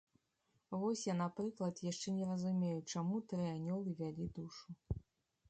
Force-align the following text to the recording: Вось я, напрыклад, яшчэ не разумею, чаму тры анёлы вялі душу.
Вось 0.83 1.03
я, 1.07 1.13
напрыклад, 1.19 1.81
яшчэ 1.91 2.07
не 2.17 2.25
разумею, 2.31 2.79
чаму 2.95 3.21
тры 3.35 3.45
анёлы 3.55 3.89
вялі 4.03 4.25
душу. 4.41 4.69